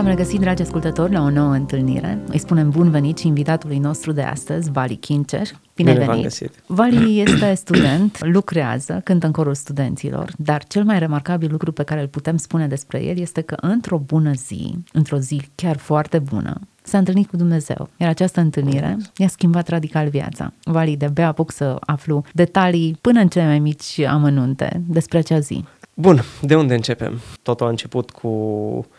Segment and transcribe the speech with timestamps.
[0.00, 2.18] V-am regăsit, dragi ascultători, la o nouă întâlnire.
[2.28, 5.46] Îi spunem bun venit și invitatului nostru de astăzi, Vali Kincer.
[5.74, 6.22] Bine, Bine v-am venit!
[6.22, 6.52] găsit.
[6.66, 12.00] Vali este student, lucrează, cântă în corul studenților, dar cel mai remarcabil lucru pe care
[12.00, 16.60] îl putem spune despre el este că într-o bună zi, într-o zi chiar foarte bună,
[16.82, 17.88] s-a întâlnit cu Dumnezeu.
[17.96, 20.52] Iar această întâlnire i-a schimbat radical viața.
[20.64, 25.64] Vali, de-abia apuc să aflu detalii până în cele mai mici amănunte despre acea zi.
[26.00, 27.20] Bun, de unde începem?
[27.42, 28.28] Totul a început cu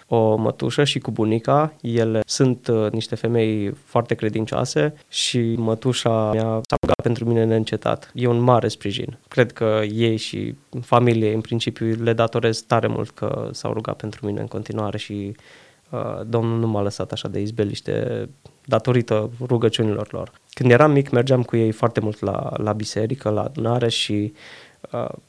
[0.07, 1.73] o mătușă și cu bunica.
[1.81, 8.11] Ele sunt uh, niște femei foarte credincioase și mătușa mea s-a rugat pentru mine neîncetat.
[8.13, 9.17] E un mare sprijin.
[9.27, 14.25] Cred că ei și familie, în principiu, le datorez tare mult că s-au rugat pentru
[14.25, 15.35] mine în continuare și
[15.89, 18.29] uh, Domnul nu m-a lăsat așa de izbeliște
[18.65, 20.31] datorită rugăciunilor lor.
[20.53, 24.39] Când eram mic, mergeam cu ei foarte mult la, la biserică, la adunare și uh,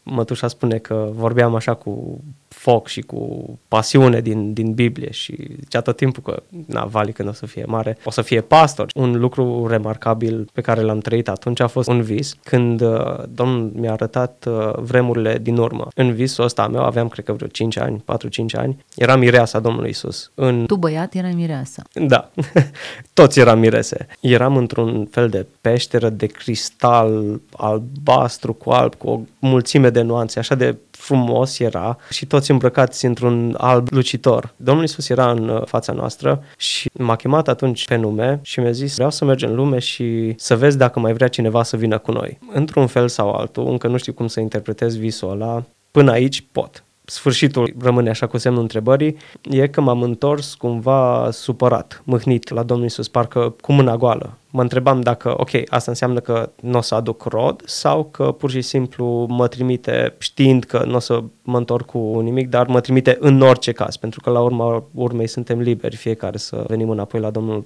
[0.03, 2.21] mătușa spune că vorbeam așa cu
[2.63, 3.21] foc și cu
[3.69, 7.65] pasiune din, din Biblie și zicea tot timpul că, na, Vali când o să fie
[7.67, 8.87] mare, o să fie pastor.
[8.95, 13.73] Un lucru remarcabil pe care l-am trăit atunci a fost un vis, când uh, Domnul
[13.75, 15.89] mi-a arătat uh, vremurile din urmă.
[15.95, 18.05] În visul ăsta meu aveam, cred că vreo 5 ani, 4-5
[18.53, 20.31] ani, era mireasa Domnului Isus.
[20.35, 21.83] În Tu, băiat, erai mireasă.
[21.93, 22.31] da,
[23.21, 24.07] toți eram mirese.
[24.21, 30.39] Eram într-un fel de peșteră de cristal albastru cu alb, cu o mulțime de nuanțe,
[30.39, 34.55] așa de frumos era și toți îmbrăcați într-un alb lucitor.
[34.57, 38.71] Domnul Isus era în uh, fața noastră și m-a chemat atunci pe nume și mi-a
[38.71, 41.99] zis vreau să mergem în lume și să vezi dacă mai vrea cineva să vină
[41.99, 42.39] cu noi.
[42.53, 46.85] Într-un fel sau altul, încă nu știu cum să interpretez visul ăla, până aici pot
[47.05, 52.87] sfârșitul rămâne așa cu semnul întrebării, e că m-am întors cumva supărat, mâhnit la Domnul
[52.87, 54.37] Isus, parcă cu mâna goală.
[54.51, 58.51] Mă întrebam dacă, ok, asta înseamnă că nu o să aduc rod sau că pur
[58.51, 62.81] și simplu mă trimite știind că nu o să mă întorc cu nimic, dar mă
[62.81, 67.21] trimite în orice caz, pentru că la urma urmei suntem liberi fiecare să venim înapoi
[67.21, 67.65] la Domnul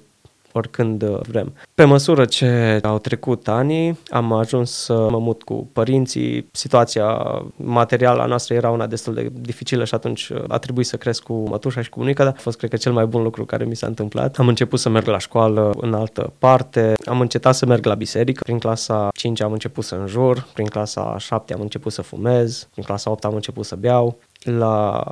[0.57, 1.53] oricând uh, vrem.
[1.75, 6.47] Pe măsură ce au trecut ani, am ajuns să mă mut cu părinții.
[6.51, 7.05] Situația
[7.55, 11.23] materială a noastră era una destul de dificilă și atunci uh, a trebuit să cresc
[11.23, 13.65] cu mătușa și cu bunica, dar a fost, cred că, cel mai bun lucru care
[13.65, 14.37] mi s-a întâmplat.
[14.37, 18.41] Am început să merg la școală în altă parte, am încetat să merg la biserică.
[18.43, 22.83] Prin clasa 5 am început să înjur, prin clasa 7 am început să fumez, prin
[22.83, 24.19] clasa 8 am început să beau,
[24.51, 25.03] la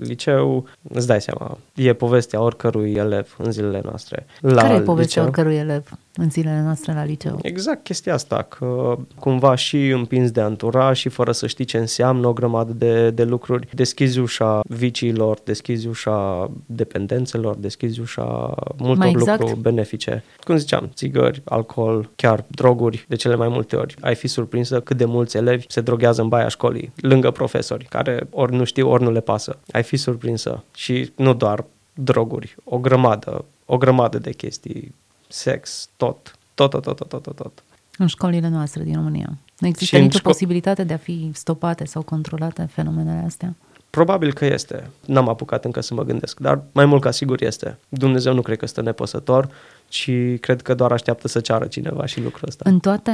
[0.00, 4.26] liceu, îți dai seama, e povestea oricărui elev în zilele noastre.
[4.40, 7.38] La Care e povestea liceu- oricărui elev în zilele noastre la liceu?
[7.42, 12.26] Exact chestia asta, că cumva și împins de anturaj și fără să știi ce înseamnă
[12.26, 19.10] o grămadă de, de lucruri, deschizi ușa viciilor, deschizi ușa dependențelor, deschizi ușa multor Mai
[19.10, 19.40] exact?
[19.40, 20.24] lucruri benefice.
[20.40, 23.94] Cum ziceam, țigări, alcool, chiar droguri, de cele mai multe ori.
[24.00, 28.26] Ai fi surprinsă cât de mulți elevi se droghează în baia școlii, lângă profesori, care
[28.30, 29.58] ori nu știu, ori nu le pasă.
[29.72, 30.64] Ai fi surprinsă.
[30.74, 31.64] Și nu doar
[31.94, 34.94] droguri, o grămadă, o grămadă de chestii,
[35.28, 37.36] sex, tot, tot, tot, tot, tot, tot, tot.
[37.36, 37.62] tot.
[37.98, 39.38] În școlile noastre din România.
[39.58, 43.54] Nu există Și în nicio șco- posibilitate de a fi stopate sau controlate fenomenele astea?
[43.90, 44.90] Probabil că este.
[45.06, 47.78] N-am apucat încă să mă gândesc, dar mai mult ca sigur este.
[47.88, 49.48] Dumnezeu nu cred că stă nepăsător,
[49.88, 52.70] ci cred că doar așteaptă să ceară cineva și lucrul ăsta.
[52.70, 53.10] În toate...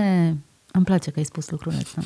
[0.72, 2.00] Îmi place că ai spus lucrul ăsta.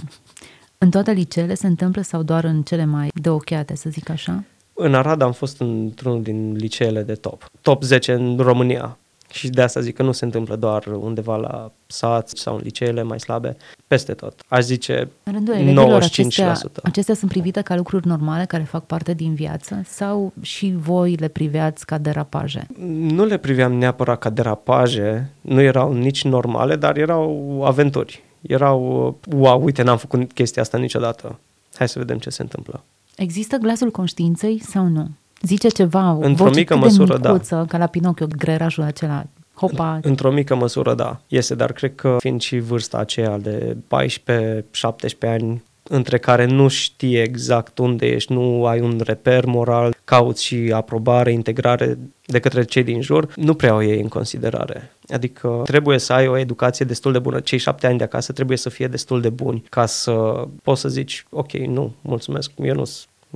[0.78, 4.44] În toate liceele se întâmplă sau doar în cele mai de ochiate, să zic așa?
[4.74, 7.50] În Arad am fost într-unul din liceele de top.
[7.60, 8.98] Top 10 în România.
[9.34, 13.02] Și de asta zic că nu se întâmplă doar undeva la sat sau în liceele
[13.02, 13.56] mai slabe,
[13.86, 14.40] peste tot.
[14.48, 16.04] Aș zice În rândul elevilor, 95%.
[16.04, 21.14] acestea, acestea sunt privite ca lucruri normale care fac parte din viață sau și voi
[21.14, 22.66] le priveați ca derapaje?
[22.88, 28.22] Nu le priveam neapărat ca derapaje, nu erau nici normale, dar erau aventuri.
[28.40, 31.38] Erau, wow, uite, n-am făcut chestia asta niciodată.
[31.74, 32.84] Hai să vedem ce se întâmplă.
[33.16, 35.10] Există glasul conștiinței sau nu?
[35.46, 37.32] Zice ceva, o Într-o voce mică cât măsură, de da.
[37.32, 39.24] micuță, ca la Pinocchio, grerajul acela,
[39.54, 45.28] hopa, Într-o mică măsură, da, iese, dar cred că fiind și vârsta aceea de 14-17
[45.28, 50.70] ani, între care nu știi exact unde ești, nu ai un reper moral, cauți și
[50.74, 54.92] aprobare, integrare de către cei din jur, nu prea o iei în considerare.
[55.08, 57.40] Adică trebuie să ai o educație destul de bună.
[57.40, 60.88] Cei șapte ani de acasă trebuie să fie destul de buni ca să poți să
[60.88, 62.84] zici, ok, nu, mulțumesc, eu nu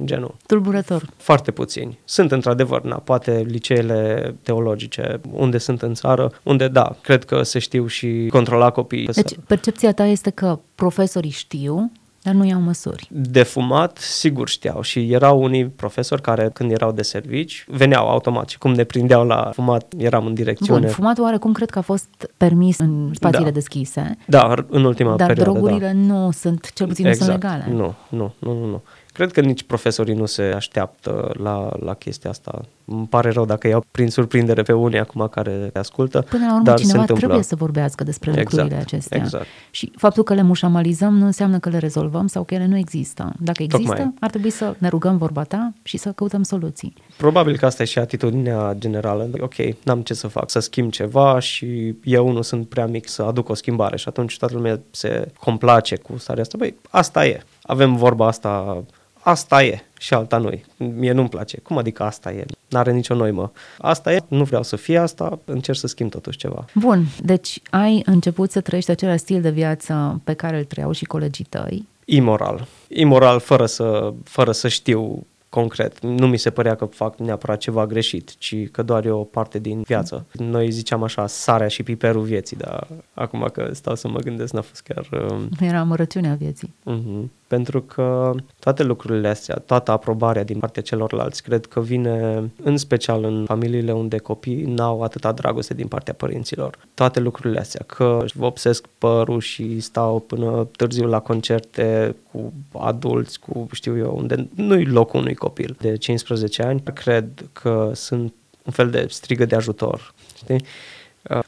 [0.05, 0.35] genul.
[0.47, 1.09] Tulburător.
[1.17, 1.99] Foarte puțini.
[2.05, 7.59] Sunt într-adevăr, na, poate liceele teologice, unde sunt în țară, unde da, cred că se
[7.59, 9.07] știu și controla copiii.
[9.07, 11.91] Deci percepția ta este că profesorii știu,
[12.23, 13.09] dar nu iau măsuri.
[13.11, 18.49] De fumat, sigur știau și erau unii profesori care, când erau de servici, veneau automat
[18.49, 20.81] și cum ne prindeau la fumat, eram în direcțiune.
[20.81, 23.51] Bun, fumatul oarecum cred că a fost permis în spațiile Da.
[23.51, 26.15] deschise, Da, în ultima dar perioadă, drogurile da.
[26.15, 27.67] nu sunt, cel puțin nu sunt legale.
[27.71, 28.83] Nu, nu, nu, nu, nu.
[29.19, 32.61] Cred că nici profesorii nu se așteaptă la, la chestia asta.
[32.85, 36.53] Îmi pare rău dacă iau prin surprindere pe unii acum care te ascultă, Până la
[36.53, 37.25] urmă, dar se cineva întâmplă.
[37.25, 39.19] trebuie să vorbească despre Exact, lucrurile acestea.
[39.19, 39.47] exact.
[39.71, 43.33] Și faptul că le mușamalizăm nu înseamnă că le rezolvăm sau că ele nu există.
[43.41, 44.15] Dacă există, Tocmai.
[44.21, 46.95] ar trebui să ne rugăm vorba ta și să căutăm soluții.
[47.17, 49.29] Probabil că asta e și atitudinea generală.
[49.41, 49.55] Ok,
[49.85, 53.49] n-am ce să fac, să schimb ceva și eu nu sunt prea mic să aduc
[53.49, 56.57] o schimbare și atunci toată lumea se complace cu starea asta.
[56.59, 57.43] Băi, asta e.
[57.63, 58.83] Avem vorba asta,
[59.29, 61.61] asta e și alta nu Mie nu-mi place.
[61.61, 62.45] Cum adică asta e?
[62.69, 63.53] N-are nicio noimă.
[63.79, 66.65] Asta e, nu vreau să fie asta, încerc să schimb totuși ceva.
[66.75, 71.05] Bun, deci ai început să trăiești același stil de viață pe care îl trăiau și
[71.05, 71.87] colegii tăi.
[72.05, 72.67] Imoral.
[72.89, 76.01] Imoral fără să, fără să știu concret.
[76.01, 79.59] Nu mi se părea că fac neapărat ceva greșit, ci că doar e o parte
[79.59, 80.27] din viață.
[80.33, 84.61] Noi ziceam așa, sarea și piperul vieții, dar acum că stau să mă gândesc, n-a
[84.61, 85.09] fost chiar...
[85.31, 86.75] Uh, Era amărăciunea vieții.
[86.87, 87.29] uh-huh.
[87.49, 93.25] Pentru că toate lucrurile astea, toată aprobarea din partea celorlalți, cred că vine în special
[93.25, 96.79] în familiile unde copiii n-au atâta dragoste din partea părinților.
[96.95, 103.41] Toate lucrurile astea, că își vopsesc părul și stau până târziu la concerte cu adulți,
[103.41, 108.73] cu știu eu, unde nu-i locul unui copil de 15 ani, cred că sunt un
[108.73, 110.15] fel de strigă de ajutor.
[110.37, 110.65] Știi?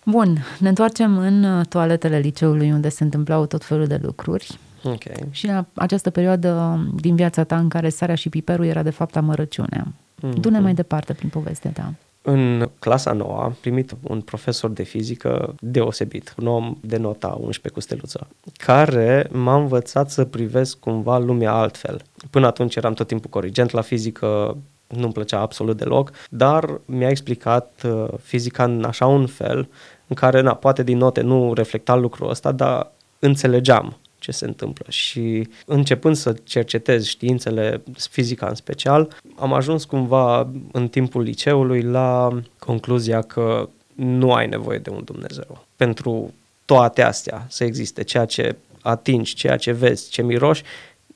[0.05, 5.31] Bun, ne întoarcem în uh, toaletele liceului unde se întâmplau tot felul de lucruri Ok.
[5.31, 9.17] și la această perioadă din viața ta în care sarea și piperul era de fapt
[9.17, 9.87] amărăciunea.
[10.21, 10.41] Mhm.
[10.41, 11.95] Du-ne mai departe prin povestea ta.
[12.23, 17.69] În clasa nouă am primit un profesor de fizică deosebit, un om de nota 11
[17.69, 22.03] cu steluță, care m-a învățat să privesc cumva lumea altfel.
[22.31, 24.57] Până atunci eram tot timpul corigent la fizică,
[24.87, 29.69] nu-mi plăcea absolut deloc, dar mi-a explicat uh, fizica în așa un fel
[30.07, 34.87] în care, na, poate din note nu reflecta lucrul ăsta, dar înțelegeam ce se întâmplă
[34.89, 42.41] și începând să cercetez științele, fizica în special, am ajuns cumva în timpul liceului la
[42.59, 45.65] concluzia că nu ai nevoie de un Dumnezeu.
[45.77, 46.35] Pentru
[46.65, 50.63] toate astea să existe, ceea ce atingi, ceea ce vezi, ce miroși,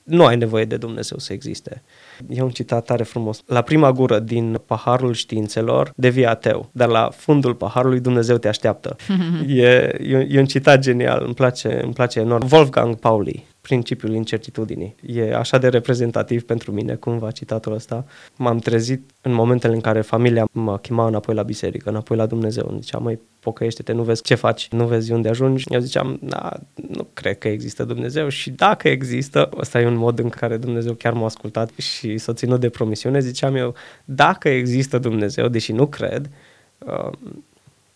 [0.03, 1.83] nu ai nevoie de Dumnezeu să existe.
[2.29, 3.43] E un citat tare frumos.
[3.47, 8.97] La prima gură din paharul științelor devii ateu, dar la fundul paharului Dumnezeu te așteaptă.
[9.49, 12.49] e, e, un- e un citat genial, îmi place, îmi place enorm.
[12.53, 14.95] Wolfgang Pauli, Principiul incertitudinii.
[15.07, 18.05] E așa de reprezentativ pentru mine, cumva, citatul ăsta.
[18.37, 22.67] M-am trezit în momentele în care familia mă chema înapoi la biserică, înapoi la Dumnezeu.
[22.71, 25.65] Îmi zicea, măi, pocăiește-te, nu vezi ce faci, nu vezi unde ajungi.
[25.69, 30.19] Eu ziceam, da, nu cred că există Dumnezeu și dacă există, ăsta e un mod
[30.19, 33.75] în care Dumnezeu chiar m-a ascultat și s-a ținut de promisiune, ziceam eu,
[34.05, 36.31] dacă există Dumnezeu, deși nu cred,
[36.79, 37.13] uh,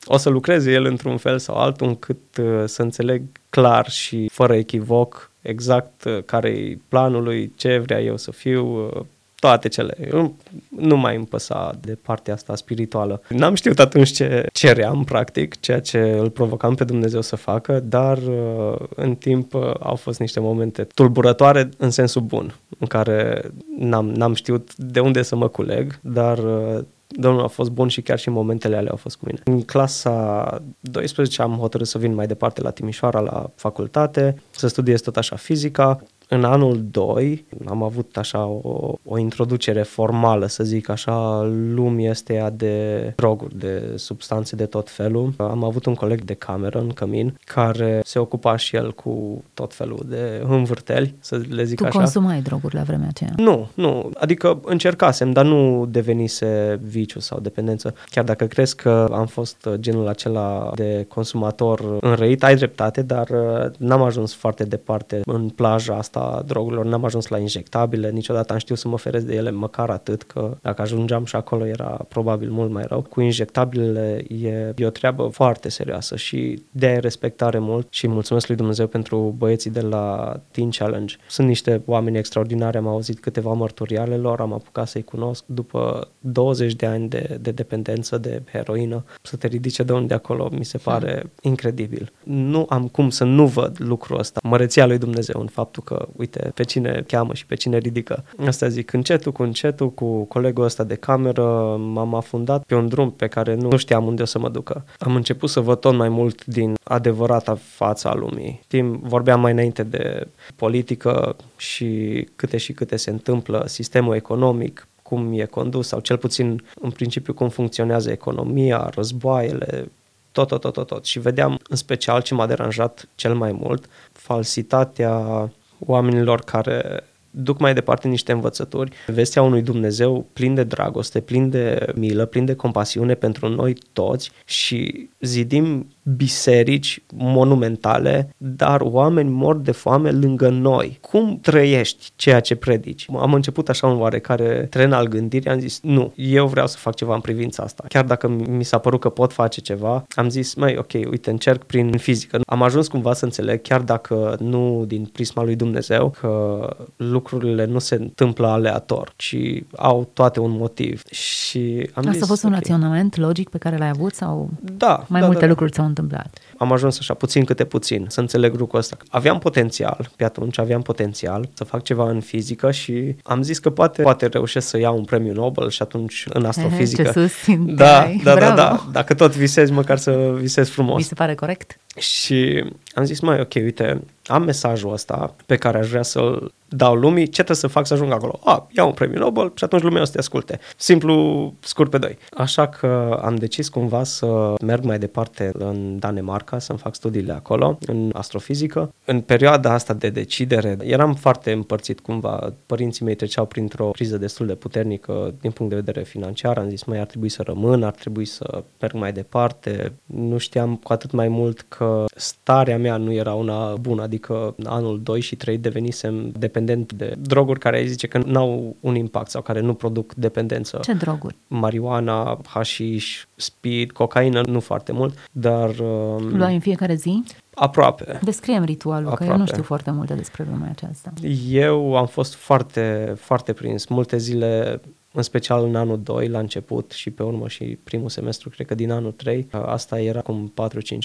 [0.05, 4.55] o să lucreze el într-un fel sau altul încât uh, să înțeleg clar și fără
[4.55, 9.01] echivoc exact uh, care e planul lui, ce vrea eu să fiu, uh,
[9.41, 9.97] toate cele.
[10.13, 10.37] Eu
[10.69, 13.23] nu mai îmi păsa de partea asta spirituală.
[13.29, 18.19] N-am știut atunci ce ceream, practic, ceea ce îl provocam pe Dumnezeu să facă, dar
[18.19, 23.43] uh, în timp uh, au fost niște momente tulburătoare în sensul bun, în care
[23.79, 26.79] n-am, n-am știut de unde să mă culeg, dar uh,
[27.17, 29.41] Domnul a fost bun și chiar și momentele alea au fost cu mine.
[29.45, 35.01] În clasa 12 am hotărât să vin mai departe la Timișoara, la facultate, să studiez
[35.01, 36.03] tot așa fizica.
[36.31, 41.43] În anul 2 am avut așa o, o introducere formală, să zic așa,
[41.75, 45.35] lumii astea de droguri, de substanțe de tot felul.
[45.37, 49.75] Am avut un coleg de cameră în cămin care se ocupa și el cu tot
[49.75, 51.99] felul de învârteli, să le zic Tu așa.
[51.99, 53.33] consumai droguri la vremea aceea.
[53.37, 54.11] Nu, nu.
[54.19, 57.95] Adică încercasem, dar nu devenise viciu sau dependență.
[58.11, 63.29] Chiar dacă crezi că am fost uh, genul acela de consumator înrăit, ai dreptate, dar
[63.29, 68.53] uh, n-am ajuns foarte departe în plaja asta a drogurilor, n-am ajuns la injectabile, niciodată
[68.53, 72.05] am știut să mă feresc de ele, măcar atât, că dacă ajungeam și acolo era
[72.09, 73.03] probabil mult mai rău.
[73.03, 78.57] Cu injectabilele e, e o treabă foarte serioasă și de respectare mult și mulțumesc lui
[78.57, 81.17] Dumnezeu pentru băieții de la Teen Challenge.
[81.29, 86.09] Sunt niște oameni extraordinari, am auzit câteva mărturii ale lor, am apucat să-i cunosc după
[86.21, 89.05] 20 de ani de, de dependență de heroină.
[89.23, 92.13] Să te ridice de unde acolo mi se pare incredibil.
[92.25, 96.51] Nu am cum să nu văd lucrul ăsta, măreția lui Dumnezeu în faptul că uite,
[96.55, 98.25] pe cine cheamă și pe cine ridică.
[98.47, 103.11] Asta zic, încetul cu încetul, cu colegul ăsta de cameră, m-am afundat pe un drum
[103.11, 104.85] pe care nu știam unde o să mă ducă.
[104.99, 108.61] Am început să văd tot mai mult din adevărata fața lumii.
[108.67, 115.33] Timp, vorbeam mai înainte de politică și câte și câte se întâmplă, sistemul economic, cum
[115.33, 119.91] e condus sau cel puțin în principiu cum funcționează economia, războaiele,
[120.33, 121.05] tot, tot, tot, tot, tot.
[121.05, 127.75] Și vedeam în special ce m-a deranjat cel mai mult, falsitatea oamenilor care duc mai
[127.75, 133.15] departe niște învățături, vestea unui Dumnezeu plin de dragoste, plin de milă, plin de compasiune
[133.15, 140.99] pentru noi toți și zidim biserici monumentale, dar oameni mor de foame lângă noi.
[141.01, 143.07] Cum trăiești ceea ce predici?
[143.19, 146.95] Am început așa un oarecare tren al gândirii, am zis, nu, eu vreau să fac
[146.95, 147.85] ceva în privința asta.
[147.89, 151.65] Chiar dacă mi s-a părut că pot face ceva, am zis, mai ok, uite, încerc
[151.65, 152.41] prin fizică.
[152.47, 157.79] Am ajuns cumva să înțeleg, chiar dacă nu din prisma lui Dumnezeu, că lucrurile nu
[157.79, 159.37] se întâmplă aleator, ci
[159.77, 161.03] au toate un motiv.
[161.11, 162.57] Și am Asta zis, a fost un ok.
[162.57, 165.53] raționament logic pe care l-ai avut sau Da, mai da, multe da, da.
[165.53, 166.39] lucruri ți-au întâmplat?
[166.57, 168.97] am ajuns așa puțin câte puțin să înțeleg lucrul ăsta.
[169.09, 173.71] Aveam potențial, pe atunci aveam potențial să fac ceva în fizică și am zis că
[173.71, 177.03] poate, poate reușesc să iau un premiu Nobel și atunci în astrofizică.
[177.03, 177.75] Ce susțin.
[177.75, 178.55] Da, Ai, da, da, bravo.
[178.55, 178.87] da.
[178.93, 181.07] Dacă tot visezi, măcar să visezi Mi frumos.
[181.07, 181.79] se pare corect?
[181.99, 182.65] Și
[182.99, 187.25] am zis, mai ok, uite, am mesajul ăsta pe care aș vrea să-l dau lumii,
[187.25, 188.39] ce trebuie să fac să ajung acolo?
[188.45, 190.59] A, iau un premiu Nobel și atunci lumea o să te asculte.
[190.77, 192.19] Simplu, scurt pe doi.
[192.37, 197.79] Așa că am decis cumva să merg mai departe în Danemarca, să-mi fac studiile acolo,
[197.87, 198.93] în astrofizică.
[199.05, 202.53] În perioada asta de decidere, eram foarte împărțit cumva.
[202.67, 206.59] Părinții mei treceau printr-o criză destul de puternică din punct de vedere financiar.
[206.59, 209.93] Am zis, mai ar trebui să rămân, ar trebui să merg mai departe.
[210.07, 214.67] Nu știam cu atât mai mult că starea mea nu era una bună, adică în
[214.67, 219.31] anul 2 și 3 devenisem dependent de droguri care ai zice că n-au un impact
[219.31, 220.81] sau care nu produc dependență.
[220.83, 221.37] Ce droguri?
[221.49, 227.23] Marihuana, hașiș, speed, cocaină, nu foarte mult, dar um, Luai în fiecare zi?
[227.55, 228.19] aproape.
[228.23, 229.39] Descriem ritualul, că eu Aproape.
[229.41, 231.13] nu știu foarte multe despre lumea aceasta.
[231.51, 233.87] Eu am fost foarte, foarte prins.
[233.87, 234.81] Multe zile,
[235.13, 238.75] în special în anul 2, la început și pe urmă și primul semestru, cred că
[238.75, 240.55] din anul 3, asta era cum 4-5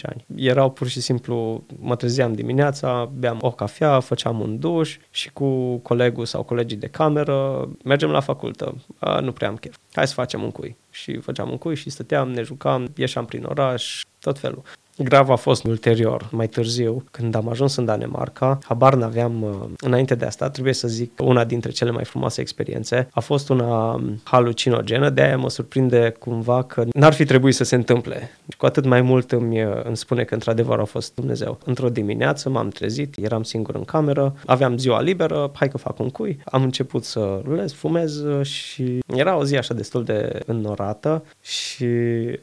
[0.02, 0.26] ani.
[0.36, 5.78] Erau pur și simplu, mă trezeam dimineața, beam o cafea, făceam un duș și cu
[5.78, 8.76] colegul sau colegii de cameră mergem la facultă.
[9.00, 9.76] A, nu prea am chef.
[9.94, 10.76] Hai să facem un cui.
[10.92, 14.62] Și făceam un cui și stăteam, ne jucam, ieșeam prin oraș, tot felul.
[14.98, 18.58] Grav a fost ulterior, mai târziu, când am ajuns în Danemarca.
[18.64, 23.08] Habar n-aveam, uh, înainte de asta, trebuie să zic, una dintre cele mai frumoase experiențe
[23.12, 27.64] a fost una um, halucinogenă, de aia mă surprinde cumva că n-ar fi trebuit să
[27.64, 28.32] se întâmple.
[28.50, 31.60] Și cu atât mai mult îmi, uh, îmi spune că într-adevăr a fost Dumnezeu.
[31.66, 36.10] Într-o dimineață m-am trezit, eram singur în cameră, aveam ziua liberă, hai că fac un
[36.10, 36.40] cui.
[36.46, 41.86] Am început să rulez, fumez uh, și era o zi așa destul de înnorată și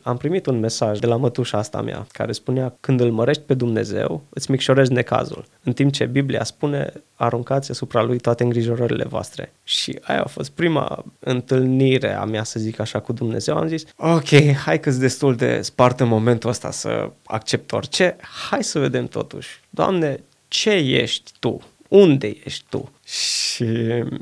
[0.03, 3.55] am primit un mesaj de la mătușa asta mea care spunea când îl mărești pe
[3.55, 5.45] Dumnezeu, îți micșorezi necazul.
[5.63, 9.53] În timp ce Biblia spune, aruncați asupra lui toate îngrijorările voastre.
[9.65, 13.57] Și aia a fost prima întâlnire a mea, să zic așa, cu Dumnezeu.
[13.57, 18.17] Am zis, ok, hai că-s destul de spart în momentul ăsta să accept orice,
[18.51, 19.61] hai să vedem totuși.
[19.71, 21.61] Doamne, ce ești Tu?
[21.91, 22.91] Unde ești Tu?
[23.05, 23.65] Și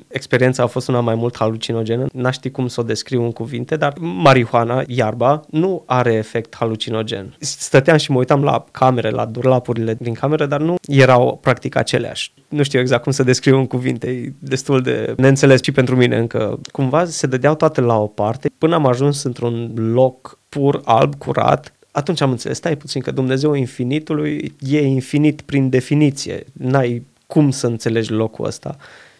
[0.08, 2.06] experiența a fost una mai mult halucinogenă.
[2.12, 7.36] N-aș ști cum să o descriu în cuvinte, dar marihuana, iarba, nu are efect halucinogen.
[7.38, 12.32] Stăteam și mă uitam la camere, la durlapurile din cameră, dar nu erau practic aceleași.
[12.48, 16.16] Nu știu exact cum să descriu în cuvinte, e destul de neînțeles și pentru mine
[16.16, 16.60] încă.
[16.72, 21.72] Cumva se dădeau toate la o parte până am ajuns într-un loc pur, alb, curat,
[21.90, 26.44] atunci am înțeles, stai puțin, că Dumnezeu infinitului e infinit prin definiție.
[26.52, 28.76] N-ai cum să înțelegi locul ăsta.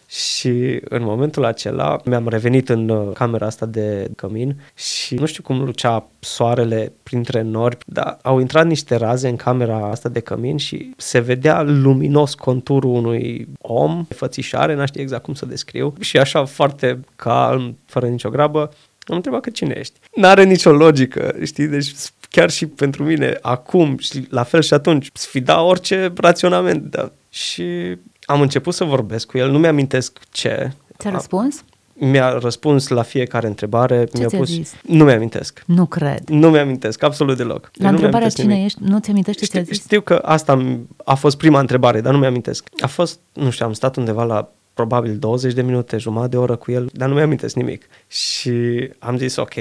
[0.07, 5.43] Și în momentul acela mi-am revenit în uh, camera asta de cămin și nu știu
[5.43, 10.57] cum lucea soarele printre nori, dar au intrat niște raze în camera asta de cămin
[10.57, 16.17] și se vedea luminos conturul unui om, fățișare, n-aș ști exact cum să descriu, și
[16.17, 18.73] așa foarte calm, fără nicio grabă,
[19.09, 19.99] am întrebat că cine ești.
[20.15, 21.67] N-are nicio logică, știi?
[21.67, 21.91] Deci
[22.29, 26.83] chiar și pentru mine, acum și la fel și atunci, sfida orice raționament.
[26.91, 27.11] Da.
[27.29, 30.71] Și am început să vorbesc cu el, nu mi-amintesc ce.
[30.97, 31.63] Ți-a răspuns?
[31.93, 34.03] Mi-a răspuns la fiecare întrebare.
[34.03, 34.47] Ce mi-a ți-a pus...
[34.47, 34.75] zis?
[34.83, 35.63] Nu mi-amintesc.
[35.65, 36.27] Nu cred.
[36.27, 37.71] Nu mi-amintesc, absolut deloc.
[37.73, 38.65] La nu întrebarea mi-amintesc cine nimic.
[38.65, 39.83] ești, nu ți amintești ce ți-a Știu, zis?
[39.83, 42.67] știu că asta am- a fost prima întrebare, dar nu mi-amintesc.
[42.79, 46.55] A fost, nu știu, am stat undeva la probabil 20 de minute, jumătate de oră
[46.55, 47.85] cu el, dar nu mi-amintesc nimic.
[48.07, 49.53] Și am zis, ok,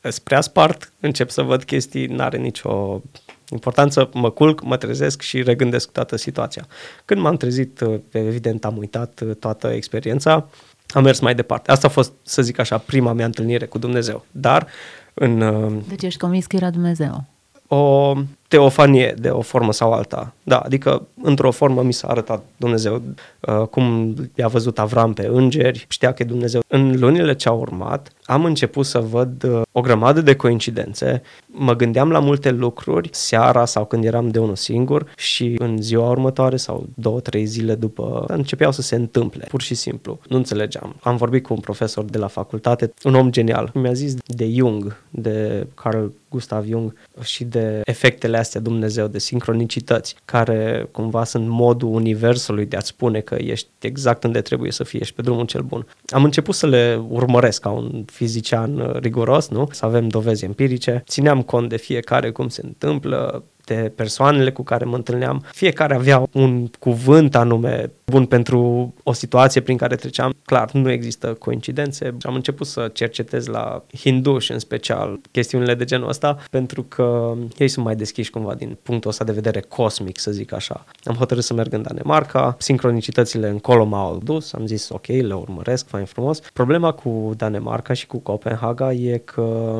[0.00, 3.02] îs prea spart, încep să văd chestii, n-are nicio
[3.50, 6.66] Important să mă culc, mă trezesc și regândesc toată situația.
[7.04, 10.48] Când m-am trezit, uh, evident am uitat uh, toată experiența,
[10.88, 11.70] am mers mai departe.
[11.70, 14.24] Asta a fost, să zic așa, prima mea întâlnire cu Dumnezeu.
[14.30, 14.66] Dar
[15.14, 15.40] în...
[15.40, 17.24] uh, Deci ești convins că era Dumnezeu.
[17.66, 18.14] o
[18.50, 20.34] teofanie de o formă sau alta.
[20.42, 23.02] Da, adică într-o formă mi s-a arătat Dumnezeu
[23.40, 26.60] uh, cum i-a văzut Avram pe îngeri, știa că e Dumnezeu.
[26.66, 31.74] În lunile ce au urmat, am început să văd uh, o grămadă de coincidențe, mă
[31.74, 36.56] gândeam la multe lucruri seara sau când eram de unul singur și în ziua următoare
[36.56, 40.18] sau două, trei zile după începeau să se întâmple, pur și simplu.
[40.28, 40.96] Nu înțelegeam.
[41.00, 43.70] Am vorbit cu un profesor de la facultate, un om genial.
[43.74, 50.14] Mi-a zis de Jung, de Carl Gustav Jung și de efectele astea Dumnezeu, de sincronicități,
[50.24, 55.00] care cumva sunt modul universului de a-ți spune că ești exact unde trebuie să fii,
[55.00, 55.86] ești pe drumul cel bun.
[56.06, 59.68] Am început să le urmăresc ca un fizician uh, riguros, nu?
[59.70, 61.02] Să avem dovezi empirice.
[61.06, 63.44] Țineam cont de fiecare cum se întâmplă,
[63.74, 65.44] de persoanele cu care mă întâlneam.
[65.52, 70.32] Fiecare avea un cuvânt anume bun pentru o situație prin care treceam.
[70.44, 72.16] Clar, nu există coincidențe.
[72.22, 77.68] Am început să cercetez la hinduși în special chestiunile de genul ăsta pentru că ei
[77.68, 80.84] sunt mai deschiși cumva din punctul ăsta de vedere cosmic, să zic așa.
[81.04, 85.88] Am hotărât să merg în Danemarca, sincronicitățile încolo m-au dus, am zis ok, le urmăresc,
[85.88, 86.40] fain frumos.
[86.52, 89.78] Problema cu Danemarca și cu Copenhaga e că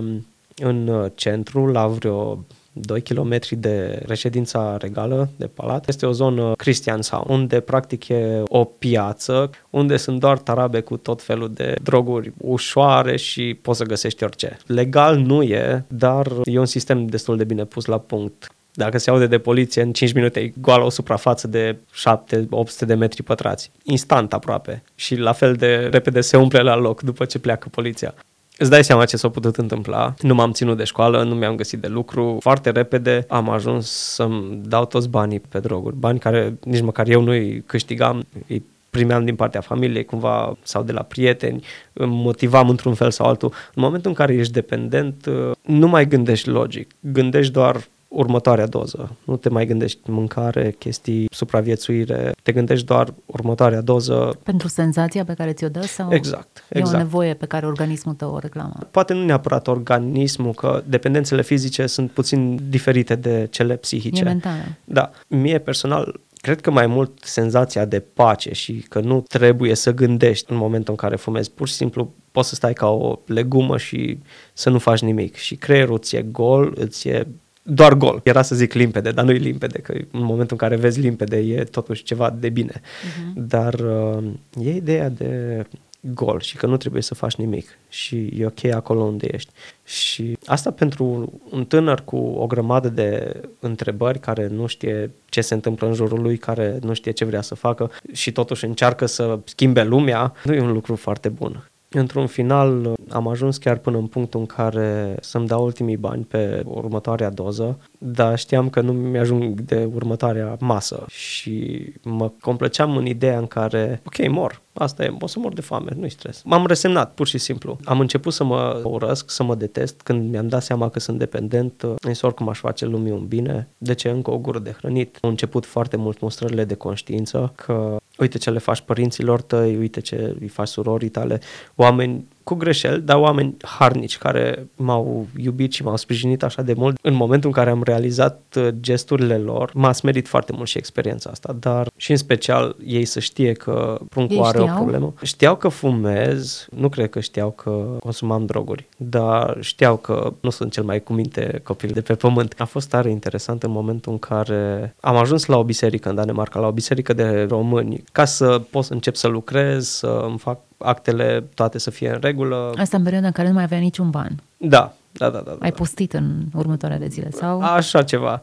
[0.56, 5.88] în centru, la vreo 2 km de reședința regală de palat.
[5.88, 10.96] Este o zonă Christian Sound, unde practic e o piață, unde sunt doar tarabe cu
[10.96, 14.58] tot felul de droguri ușoare și poți să găsești orice.
[14.66, 18.52] Legal nu e, dar e un sistem destul de bine pus la punct.
[18.72, 22.94] Dacă se aude de poliție, în 5 minute e goală o suprafață de 7-800 de
[22.94, 23.70] metri pătrați.
[23.82, 24.82] Instant aproape.
[24.94, 28.14] Și la fel de repede se umple la loc după ce pleacă poliția.
[28.60, 30.14] Îți dai seama ce s-a putut întâmpla.
[30.20, 32.36] Nu m-am ținut de școală, nu mi-am găsit de lucru.
[32.40, 35.96] Foarte repede am ajuns să-mi dau toți banii pe droguri.
[35.96, 40.92] Bani care nici măcar eu nu-i câștigam, îi primeam din partea familiei cumva sau de
[40.92, 43.52] la prieteni, îmi motivam într-un fel sau altul.
[43.74, 45.26] În momentul în care ești dependent,
[45.62, 49.16] nu mai gândești logic, gândești doar următoarea doză.
[49.24, 54.38] Nu te mai gândești mâncare, chestii, supraviețuire, te gândești doar următoarea doză.
[54.42, 56.94] Pentru senzația pe care ți-o dă sau Exact, e exact.
[56.94, 58.76] o nevoie pe care organismul tău o reclamă?
[58.90, 64.22] Poate nu neapărat organismul, că dependențele fizice sunt puțin diferite de cele psihice.
[64.22, 64.62] E mentală.
[64.84, 69.94] Da, mie personal cred că mai mult senzația de pace și că nu trebuie să
[69.94, 71.50] gândești în momentul în care fumezi.
[71.50, 74.18] Pur și simplu poți să stai ca o legumă și
[74.52, 75.36] să nu faci nimic.
[75.36, 77.26] Și creierul ți e gol, îți e
[77.62, 78.20] doar gol.
[78.24, 81.36] Era să zic limpede, dar nu e limpede, că în momentul în care vezi limpede
[81.36, 82.72] e totuși ceva de bine.
[82.72, 83.32] Uh-huh.
[83.34, 84.24] Dar uh,
[84.62, 85.64] e ideea de
[86.00, 89.50] gol și că nu trebuie să faci nimic și e ok acolo unde ești.
[89.84, 95.54] Și asta pentru un tânăr cu o grămadă de întrebări care nu știe ce se
[95.54, 99.38] întâmplă în jurul lui, care nu știe ce vrea să facă și totuși încearcă să
[99.44, 101.69] schimbe lumea, nu e un lucru foarte bun.
[101.96, 106.62] Într-un final am ajuns chiar până în punctul în care să-mi dau ultimii bani pe
[106.64, 113.38] următoarea doză, dar știam că nu mi-ajung de următoarea masă și mă complăceam în ideea
[113.38, 116.42] în care, ok, mor, asta e, o să mor de foame, nu-i stres.
[116.44, 117.78] M-am resemnat, pur și simplu.
[117.84, 121.84] Am început să mă urăsc, să mă detest, când mi-am dat seama că sunt dependent,
[122.02, 125.18] însă oricum aș face lumii un bine, de ce încă o gură de hrănit.
[125.20, 130.00] Au început foarte mult mustrările de conștiință, că uite ce le faci părinților tăi, uite
[130.00, 131.40] ce îi faci surorii tale,
[131.74, 136.98] oameni cu greșeli, dar oameni harnici care m-au iubit și m-au sprijinit așa de mult.
[137.02, 141.30] În momentul în care am realizat uh, gesturile lor, m-a smerit foarte mult și experiența
[141.30, 144.76] asta, dar și în special ei să știe că pruncul Ei are o știau?
[144.76, 145.12] problemă.
[145.22, 150.72] Știau că fumez, nu cred că știau că consumam droguri, dar știau că nu sunt
[150.72, 152.54] cel mai cuminte copil de pe pământ.
[152.58, 156.60] A fost tare interesant în momentul în care am ajuns la o biserică în Danemarca,
[156.60, 160.58] la o biserică de români, ca să pot să încep să lucrez, să îmi fac
[160.84, 162.72] actele toate să fie în regulă.
[162.76, 164.42] Asta în perioada în care nu mai avea niciun ban.
[164.56, 165.50] Da, da, da, da.
[165.50, 165.56] da.
[165.60, 167.60] Ai postit în următoarele zile sau...
[167.60, 168.40] Așa ceva,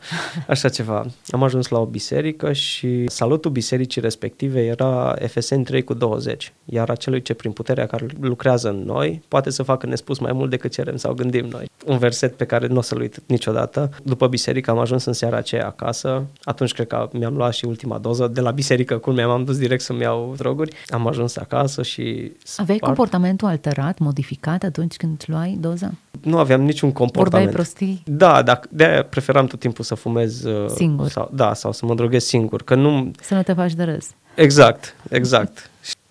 [0.48, 1.06] așa ceva.
[1.30, 6.90] Am ajuns la o biserică și salutul bisericii respective era FSN 3 cu 20, iar
[6.90, 10.72] acelui ce prin puterea care lucrează în noi poate să facă nespus mai mult decât
[10.72, 11.70] cerem sau gândim noi.
[11.86, 13.90] Un verset pe care nu o să-l uit niciodată.
[14.04, 17.98] După biserică am ajuns în seara aceea acasă, atunci cred că mi-am luat și ultima
[17.98, 18.28] doză.
[18.28, 22.32] De la biserică, cum mi-am dus direct să-mi iau droguri, am ajuns acasă și...
[22.58, 25.92] Aveai spart- comportamentul alterat, modificat atunci când luai doza?
[26.24, 27.52] Nu aveam niciun comportament.
[27.52, 28.04] Vorbeai prostii?
[28.06, 31.08] Da, dar de-aia preferam tot timpul să fumez uh, Singur.
[31.08, 33.12] Sau, da, sau să mă droghez singur, că nu...
[33.22, 34.10] Să nu te faci de râs.
[34.36, 35.70] Exact, exact.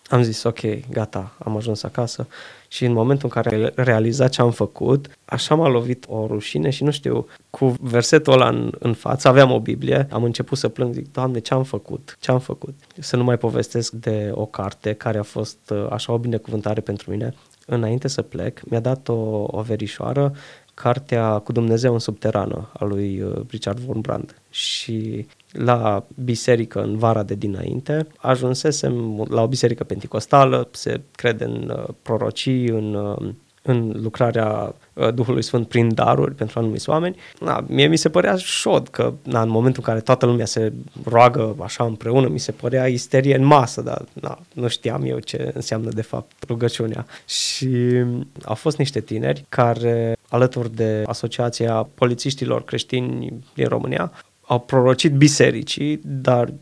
[0.09, 2.27] am zis, ok, gata, am ajuns acasă
[2.69, 6.71] și în momentul în care am realizat ce am făcut, așa m-a lovit o rușine
[6.71, 10.69] și nu știu, cu versetul ăla în, în față, aveam o Biblie, am început să
[10.69, 12.17] plâng, zic, Doamne, ce am făcut?
[12.21, 12.75] Ce am făcut?
[12.99, 17.11] Să nu mai povestesc de o carte care a fost uh, așa o binecuvântare pentru
[17.11, 17.35] mine.
[17.69, 20.33] Înainte să plec, mi-a dat o, o verișoară
[20.75, 24.43] cartea Cu Dumnezeu în subterană a lui uh, Richard Von Brand.
[24.51, 31.75] Și la biserică în vara de dinainte, ajunsesem la o biserică penticostală, se crede în
[31.77, 34.75] uh, prorocii, în, uh, în lucrarea uh,
[35.15, 37.17] Duhului Sfânt prin daruri pentru anumiți oameni.
[37.41, 40.73] Na, mie mi se părea șod că na, în momentul în care toată lumea se
[41.05, 45.51] roagă așa împreună, mi se părea isterie în masă, dar na, nu știam eu ce
[45.55, 47.07] înseamnă de fapt rugăciunea.
[47.27, 48.05] Și
[48.45, 54.13] au fost niște tineri care, alături de Asociația Polițiștilor Creștini din România,
[54.47, 56.53] au prorocit bisericii, dar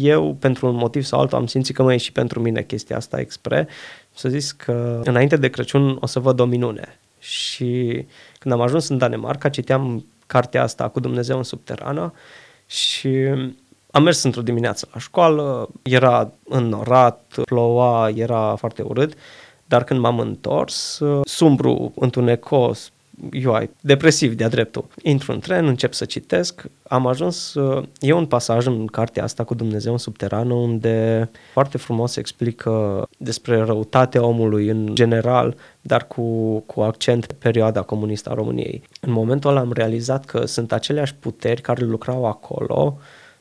[0.00, 2.96] eu, pentru un motiv sau altul, am simțit că mai e și pentru mine chestia
[2.96, 3.68] asta expre.
[4.14, 6.99] Să zis că înainte de Crăciun o să văd o minune.
[7.20, 8.04] Și
[8.38, 12.12] când am ajuns în Danemarca, citeam cartea asta cu Dumnezeu în subterană
[12.66, 13.16] și
[13.90, 19.14] am mers într-o dimineață la școală, era înnorat, ploua, era foarte urât,
[19.66, 22.92] dar când m-am întors, sumbru, întunecos,
[23.32, 24.84] UI, depresiv de-a dreptul.
[25.02, 29.44] Intru în tren, încep să citesc, am ajuns, uh, e un pasaj în cartea asta
[29.44, 36.58] cu Dumnezeu în subterană unde foarte frumos explică despre răutatea omului în general, dar cu,
[36.58, 38.82] cu accent pe perioada comunistă a României.
[39.00, 42.98] În momentul ăla am realizat că sunt aceleași puteri care lucrau acolo,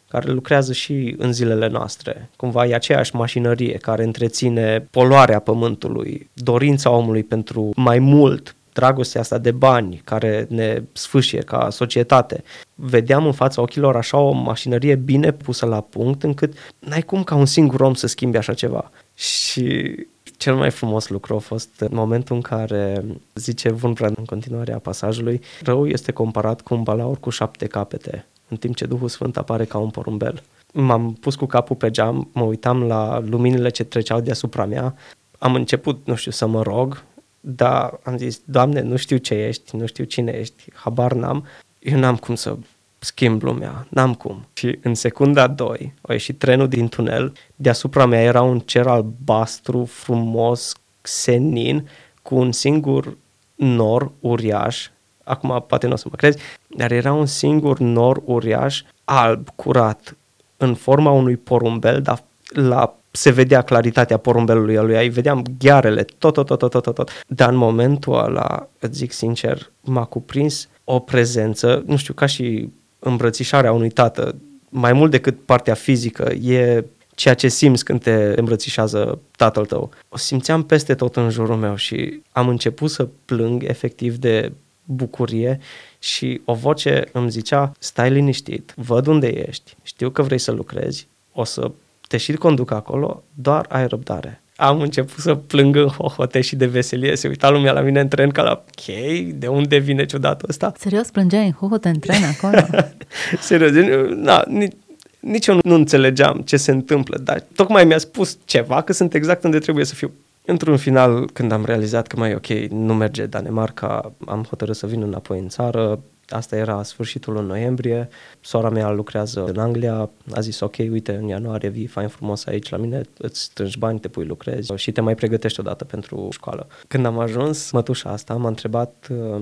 [0.09, 2.29] care lucrează și în zilele noastre.
[2.35, 9.37] Cumva e aceeași mașinărie care întreține poluarea pământului, dorința omului pentru mai mult, dragostea asta
[9.37, 12.43] de bani care ne sfâșie ca societate.
[12.75, 17.35] Vedeam în fața ochilor așa o mașinărie bine pusă la punct încât n-ai cum ca
[17.35, 18.91] un singur om să schimbi așa ceva.
[19.13, 19.95] Și
[20.37, 24.77] cel mai frumos lucru a fost în momentul în care, zice Wunbrand în continuare a
[24.77, 29.37] pasajului, rău este comparat cu un balaur cu șapte capete, în timp ce Duhul Sfânt
[29.37, 30.43] apare ca un porumbel.
[30.73, 34.95] M-am pus cu capul pe geam, mă uitam la luminile ce treceau deasupra mea,
[35.39, 37.03] am început, nu știu, să mă rog
[37.39, 41.45] dar am zis, Doamne, nu știu ce ești, nu știu cine ești, habar n-am,
[41.79, 42.57] eu n-am cum să
[42.99, 44.47] schimb lumea, n-am cum.
[44.53, 49.85] Și în secunda 2 a ieșit trenul din tunel, deasupra mea era un cer albastru,
[49.85, 51.89] frumos, senin,
[52.21, 53.17] cu un singur
[53.55, 54.89] nor uriaș,
[55.23, 60.17] acum poate nu o să mă crezi, dar era un singur nor uriaș, alb, curat,
[60.57, 66.33] în forma unui porumbel, dar la se vedea claritatea porumbelului lui, ai vedeam ghearele, tot,
[66.33, 67.23] tot, tot, tot, tot, tot.
[67.27, 72.69] Dar în momentul ăla, îți zic sincer, m-a cuprins o prezență, nu știu, ca și
[72.99, 74.35] îmbrățișarea unui tată,
[74.69, 76.83] mai mult decât partea fizică, e
[77.15, 79.89] ceea ce simți când te îmbrățișează tatăl tău.
[80.09, 84.51] O simțeam peste tot în jurul meu și am început să plâng efectiv de
[84.83, 85.59] bucurie
[85.99, 91.07] și o voce îmi zicea, stai liniștit, văd unde ești, știu că vrei să lucrezi,
[91.33, 91.71] o să
[92.09, 94.41] te și conduc acolo, doar ai răbdare.
[94.55, 98.07] Am început să plâng în hohote și de veselie, se uita lumea la mine în
[98.07, 98.95] tren ca la, ok,
[99.33, 100.71] de unde vine ciudatul ăsta?
[100.77, 102.57] Serios, plângeai în hohote în tren acolo?
[103.39, 103.71] Serios,
[104.15, 104.73] na, nici,
[105.19, 109.43] nici eu nu înțelegeam ce se întâmplă, dar tocmai mi-a spus ceva că sunt exact
[109.43, 110.11] unde trebuie să fiu.
[110.45, 115.01] Într-un final, când am realizat că mai ok, nu merge Danemarca, am hotărât să vin
[115.01, 118.09] înapoi în țară, Asta era sfârșitul în noiembrie.
[118.41, 120.09] Sora mea lucrează în Anglia.
[120.33, 123.99] A zis, ok, uite, în ianuarie vii fain frumos aici la mine, îți strângi bani,
[123.99, 126.67] te pui lucrezi și te mai pregătești odată pentru școală.
[126.87, 129.41] Când am ajuns, mătușa asta m-a întrebat, uh,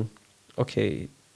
[0.56, 0.72] ok,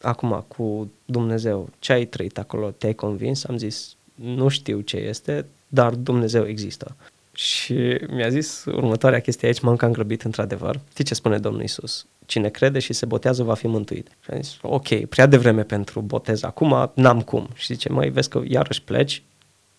[0.02, 2.72] acum cu Dumnezeu, ce ai trăit acolo?
[2.72, 3.44] Te-ai convins?
[3.44, 6.96] Am zis, nu știu ce este, dar Dumnezeu există.
[7.34, 10.80] Și mi-a zis următoarea chestie aici, m-am cam grăbit într-adevăr.
[10.90, 12.06] Știi ce spune Domnul Isus?
[12.26, 14.08] Cine crede și se botează va fi mântuit.
[14.24, 17.50] Și am zis, ok, prea devreme pentru botez acum, n-am cum.
[17.54, 19.24] Și zice, măi, vezi că iarăși pleci,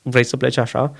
[0.02, 0.94] vrei să pleci așa?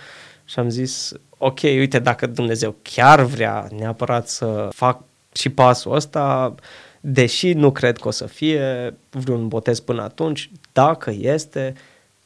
[0.44, 6.54] Și am zis, ok, uite, dacă Dumnezeu chiar vrea neapărat să fac și pasul ăsta,
[7.00, 11.74] deși nu cred că o să fie vreun botez până atunci, dacă este,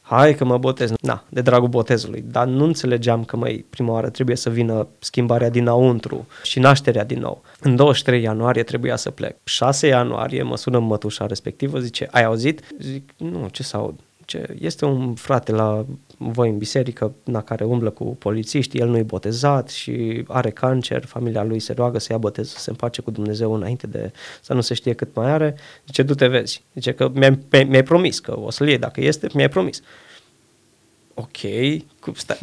[0.09, 4.09] hai că mă botez, na, de dragul botezului, dar nu înțelegeam că, mai prima oară
[4.09, 7.41] trebuie să vină schimbarea dinăuntru și nașterea din nou.
[7.59, 9.37] În 23 ianuarie trebuia să plec.
[9.43, 12.61] 6 ianuarie mă sună mătușa respectivă, zice, ai auzit?
[12.79, 13.99] Zic, nu, ce să aud?
[14.27, 15.85] Ce, este un frate la
[16.17, 21.43] voi în biserică, na, care umblă cu polițiști, el nu-i botezat și are cancer, familia
[21.43, 24.11] lui se roagă să ia botez, să se împace cu Dumnezeu înainte de
[24.41, 25.55] să nu se știe cât mai are.
[25.85, 26.63] Zice, du-te vezi.
[26.73, 29.81] Zice că mi-ai, mi-ai promis că o să-l iei dacă este, mi-ai promis.
[31.13, 31.37] ok,
[32.13, 32.37] stai,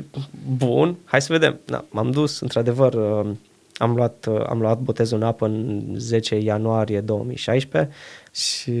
[0.56, 1.60] bun, hai să vedem.
[1.64, 3.30] Da, m-am dus, într-adevăr, uh,
[3.76, 7.92] am luat, uh, am luat botezul în apă în 10 ianuarie 2016
[8.32, 8.72] și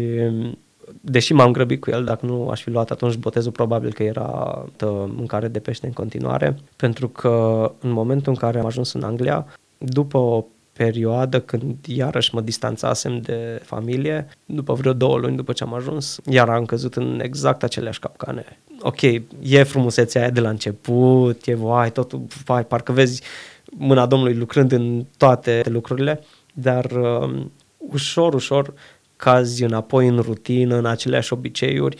[1.00, 4.64] deși m-am grăbit cu el, dacă nu aș fi luat atunci botezul, probabil că era
[5.06, 9.46] mâncare de pește în continuare, pentru că în momentul în care am ajuns în Anglia,
[9.78, 15.64] după o perioadă când iarăși mă distanțasem de familie, după vreo două luni după ce
[15.64, 18.58] am ajuns, iar am căzut în exact aceleași capcane.
[18.80, 19.00] Ok,
[19.40, 23.22] e frumusețea aia de la început, e vai, totul, vai, parcă vezi
[23.64, 26.20] mâna Domnului lucrând în toate lucrurile,
[26.54, 27.44] dar uh,
[27.78, 28.74] ușor, ușor
[29.22, 31.96] cazi înapoi în rutină, în aceleași obiceiuri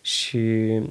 [0.00, 0.40] și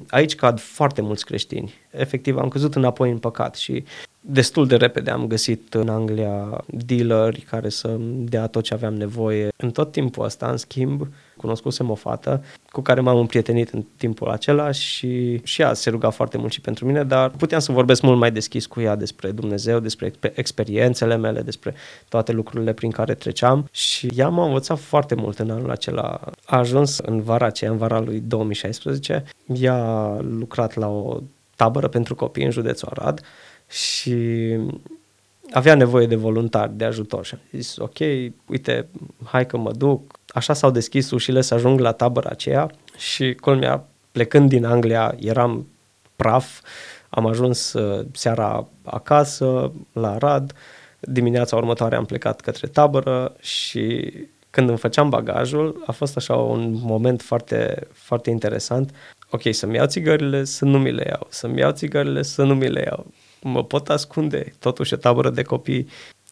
[0.08, 1.74] aici cad foarte mulți creștini.
[1.90, 3.84] Efectiv, am căzut înapoi în păcat și
[4.20, 9.48] destul de repede am găsit în Anglia dealeri care să dea tot ce aveam nevoie.
[9.56, 11.08] În tot timpul ăsta, în schimb,
[11.42, 16.10] cunoscusem o fată cu care m-am împrietenit în timpul acela și și ea se ruga
[16.10, 19.30] foarte mult și pentru mine, dar puteam să vorbesc mult mai deschis cu ea despre
[19.30, 21.74] Dumnezeu, despre experiențele mele, despre
[22.08, 26.20] toate lucrurile prin care treceam și ea m-a învățat foarte mult în anul acela.
[26.44, 31.20] A ajuns în vara aceea, în vara lui 2016, ea a lucrat la o
[31.56, 33.20] tabără pentru copii în județul Arad
[33.68, 34.56] și
[35.52, 37.98] avea nevoie de voluntari, de ajutor și am zis, ok,
[38.46, 38.88] uite,
[39.24, 40.18] hai că mă duc.
[40.32, 45.66] Așa s-au deschis ușile să ajung la tabăra aceea și culmea, plecând din Anglia, eram
[46.16, 46.60] praf,
[47.08, 50.52] am ajuns uh, seara acasă, la Rad,
[51.00, 54.12] dimineața următoare am plecat către tabără și
[54.50, 58.94] când îmi făceam bagajul, a fost așa un moment foarte, foarte interesant.
[59.30, 62.68] Ok, să-mi iau țigările, să nu mi le iau, să-mi iau țigările, să nu mi
[62.68, 63.06] le iau.
[63.42, 65.88] Mă pot ascunde, totuși e tabără de copii,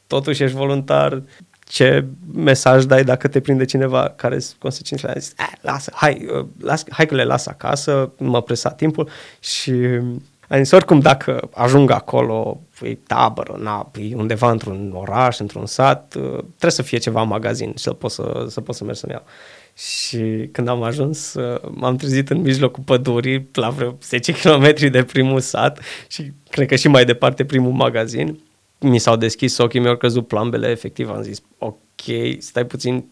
[0.06, 1.22] totuși ești voluntar,
[1.70, 2.04] ce
[2.35, 5.14] mesaj dai dacă te prinde cineva care sunt consecințele?
[5.18, 9.09] Zis, eh, lasă, hai, uh, las, hai că le las acasă, mă presa timpul
[9.40, 9.72] și
[10.48, 16.14] am zis, oricum dacă ajung acolo, e tabără, na, e undeva într-un oraș, într-un sat,
[16.18, 19.12] uh, trebuie să fie ceva în magazin să pot să, să, pot să merg să-mi
[19.12, 19.24] iau.
[19.74, 25.02] Și când am ajuns, uh, m-am trezit în mijlocul pădurii, la vreo 10 km de
[25.02, 28.38] primul sat și cred că și mai departe primul magazin.
[28.80, 32.02] Mi s-au deschis ochii, mi-au căzut plambele, efectiv am zis, ok,
[32.38, 33.04] stai puțin,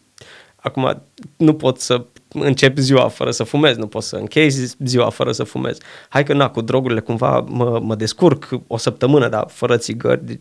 [0.56, 1.02] acum
[1.36, 4.50] nu pot să încep ziua fără să fumez, nu pot să închei
[4.84, 5.78] ziua fără să fumez.
[6.08, 10.40] Hai că na, cu drogurile cumva mă, mă descurc o săptămână, dar fără țigări,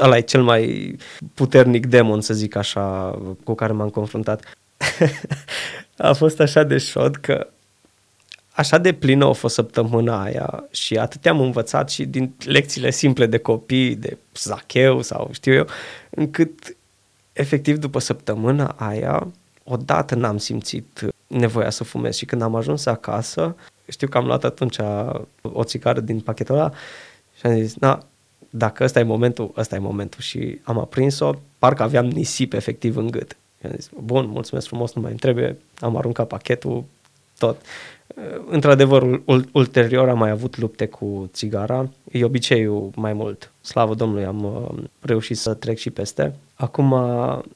[0.00, 0.96] ăla e cel mai
[1.34, 4.44] puternic demon, să zic așa, cu care m-am confruntat.
[5.96, 7.46] a fost așa de șod că
[8.58, 13.26] așa de plină a fost săptămâna aia și atât am învățat și din lecțiile simple
[13.26, 15.66] de copii, de zacheu sau știu eu,
[16.10, 16.76] încât
[17.32, 19.26] efectiv după săptămâna aia
[19.64, 23.56] odată n-am simțit nevoia să fumez și când am ajuns acasă,
[23.88, 24.76] știu că am luat atunci
[25.42, 26.70] o țigară din pachetul ăla
[27.38, 28.06] și am zis, na,
[28.50, 33.10] dacă ăsta e momentul, ăsta e momentul și am aprins-o, parcă aveam nisip efectiv în
[33.10, 33.36] gât.
[33.60, 36.84] Și am zis, bun, mulțumesc frumos, nu mai îmi trebuie, am aruncat pachetul,
[37.38, 37.56] tot.
[38.50, 39.20] Într-adevăr,
[39.52, 43.52] ulterior am mai avut lupte cu țigara, e obiceiul mai mult.
[43.60, 46.34] Slavă Domnului, am uh, reușit să trec și peste.
[46.54, 46.94] Acum,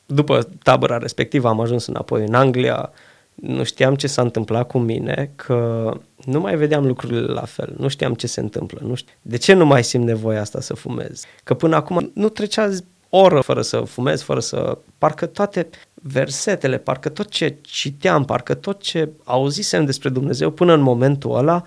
[0.07, 2.90] după tabăra respectivă, am ajuns înapoi în Anglia,
[3.35, 5.90] nu știam ce s-a întâmplat cu mine, că
[6.25, 9.12] nu mai vedeam lucrurile la fel, nu știam ce se întâmplă, nu știu.
[9.22, 11.25] De ce nu mai simt nevoia asta să fumez?
[11.44, 12.70] Că până acum nu trecea
[13.14, 14.79] oră fără să fumez, fără să...
[14.98, 20.81] Parcă toate versetele, parcă tot ce citeam, parcă tot ce auzisem despre Dumnezeu până în
[20.81, 21.64] momentul ăla,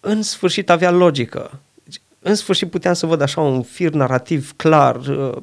[0.00, 1.60] în sfârșit avea logică.
[2.18, 5.36] În sfârșit puteam să văd așa un fir narrativ clar uh,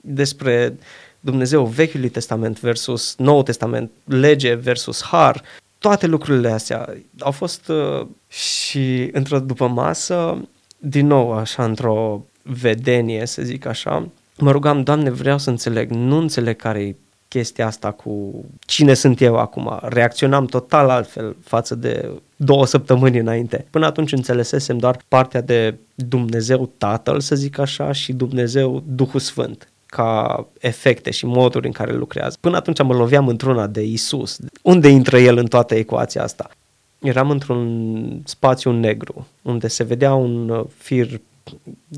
[0.00, 0.78] despre
[1.20, 5.42] Dumnezeu Vechiului Testament versus Noul Testament, lege versus har,
[5.78, 13.26] toate lucrurile astea au fost uh, și într-o după masă, din nou așa într-o vedenie,
[13.26, 14.08] să zic așa,
[14.38, 16.96] mă rugam, Doamne, vreau să înțeleg, nu înțeleg care e
[17.28, 19.78] chestia asta cu cine sunt eu acum.
[19.82, 23.66] Reacționam total altfel față de două săptămâni înainte.
[23.70, 29.68] Până atunci înțelesesem doar partea de Dumnezeu Tatăl, să zic așa, și Dumnezeu Duhul Sfânt
[29.86, 32.36] ca efecte și moduri în care lucrează.
[32.40, 34.38] Până atunci mă loveam într-una de Isus.
[34.62, 36.50] Unde intră el în toată ecuația asta?
[36.98, 41.20] Eram într-un spațiu negru, unde se vedea un fir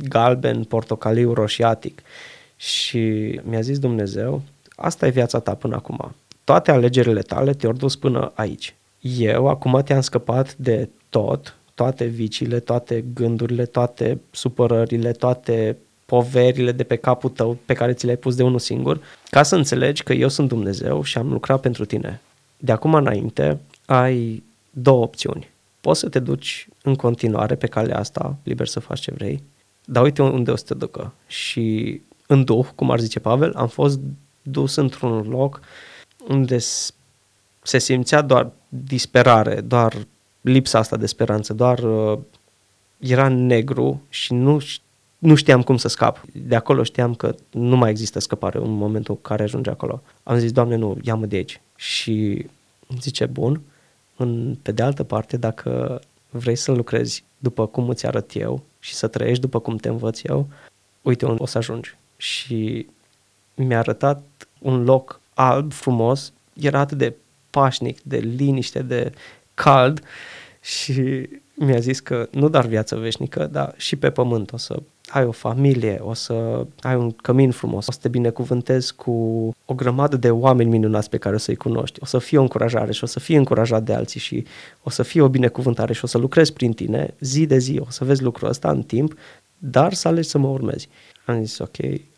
[0.09, 2.02] galben, portocaliu, roșiatic.
[2.57, 3.00] Și
[3.44, 4.42] mi-a zis Dumnezeu,
[4.76, 6.14] asta e viața ta până acum.
[6.44, 8.74] Toate alegerile tale te-au dus până aici.
[9.00, 15.76] Eu acum te-am scăpat de tot, toate viciile, toate gândurile, toate supărările, toate
[16.07, 19.57] poverile de pe capul tău pe care ți le-ai pus de unul singur, ca să
[19.57, 22.20] înțelegi că eu sunt Dumnezeu și am lucrat pentru tine.
[22.57, 25.50] De acum înainte ai două opțiuni.
[25.85, 29.42] Poți să te duci în continuare pe calea asta, liber să faci ce vrei,
[29.85, 31.12] dar uite unde o să te ducă.
[31.27, 34.01] Și în duh, cum ar zice Pavel, am fost
[34.42, 35.61] dus într-un loc
[36.29, 36.59] unde
[37.62, 40.07] se simțea doar disperare, doar
[40.40, 42.18] lipsa asta de speranță, doar uh,
[42.99, 44.61] era negru și nu,
[45.18, 46.23] nu știam cum să scap.
[46.33, 50.03] De acolo știam că nu mai există scăpare în momentul în care ajunge acolo.
[50.23, 51.61] Am zis, Doamne, nu, ia-mă de aici.
[51.77, 52.47] Și
[53.01, 53.61] zice, bun,
[54.16, 56.00] în, pe de altă parte, dacă
[56.31, 60.22] vrei să lucrezi după cum îți arăt eu și să trăiești după cum te învăț
[60.22, 60.48] eu,
[61.03, 61.96] uite unde o să ajungi.
[62.16, 62.87] Și
[63.55, 64.22] mi-a arătat
[64.59, 67.14] un loc alb, frumos, era atât de
[67.50, 69.12] pașnic, de liniște, de
[69.55, 70.03] cald
[70.61, 75.25] și mi-a zis că nu doar viață veșnică, dar și pe pământ o să ai
[75.25, 79.11] o familie, o să ai un cămin frumos, o să te binecuvântezi cu
[79.64, 82.93] o grămadă de oameni minunați pe care o să-i cunoști, o să fie o încurajare
[82.93, 84.45] și o să fie încurajat de alții și
[84.83, 87.90] o să fie o binecuvântare și o să lucrezi prin tine zi de zi, o
[87.90, 89.14] să vezi lucrul ăsta în timp,
[89.59, 90.88] dar să alegi să mă urmezi.
[91.27, 91.77] Am zis, ok,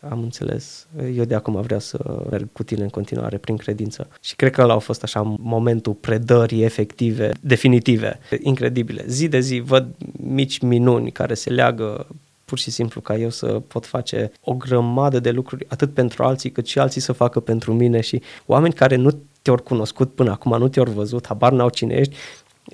[0.09, 4.07] am înțeles, eu de acum vreau să merg cu tine în continuare prin credință.
[4.21, 9.03] Și cred că ăla a fost așa momentul predării efective, definitive, incredibile.
[9.07, 9.87] Zi de zi văd
[10.23, 12.07] mici minuni care se leagă
[12.47, 16.51] pur și simplu ca eu să pot face o grămadă de lucruri, atât pentru alții,
[16.51, 18.01] cât și alții să facă pentru mine.
[18.01, 19.09] Și oameni care nu
[19.41, 22.15] te-au cunoscut până acum, nu te-au văzut, habar n-au cine ești,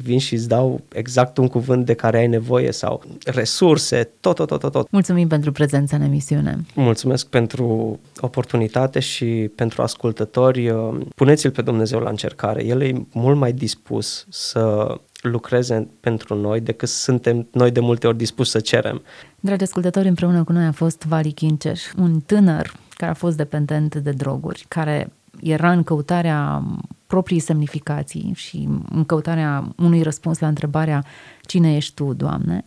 [0.02, 4.48] vin și îți dau exact un cuvânt de care ai nevoie sau resurse, tot, tot,
[4.48, 4.72] tot, tot.
[4.72, 4.92] tot.
[4.92, 6.58] Mulțumim pentru prezența în emisiune.
[6.76, 10.74] Mulțumesc pentru oportunitate și pentru ascultători.
[11.16, 12.66] Puneți-l pe Dumnezeu la încercare.
[12.66, 18.18] El e mult mai dispus să lucreze pentru noi decât suntem noi de multe ori
[18.18, 19.02] dispuși să cerem.
[19.40, 23.96] Dragi ascultători, împreună cu noi a fost Vali Kinceș, un tânăr care a fost dependent
[23.96, 26.64] de droguri, care era în căutarea
[27.14, 31.06] proprii semnificații și în căutarea unui răspuns la întrebarea
[31.42, 32.64] cine ești tu, Doamne,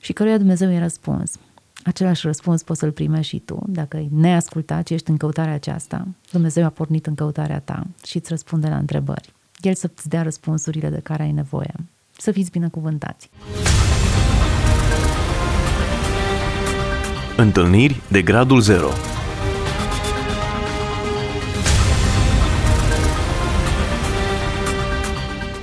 [0.00, 1.38] și căruia Dumnezeu i-a răspuns.
[1.84, 6.08] Același răspuns poți să-l primești și tu, dacă ai neascultat și ești în căutarea aceasta.
[6.30, 9.32] Dumnezeu a pornit în căutarea ta și îți răspunde la întrebări.
[9.60, 11.74] El să-ți dea răspunsurile de care ai nevoie.
[12.16, 13.30] Să fiți binecuvântați!
[17.36, 18.88] Întâlniri de gradul 0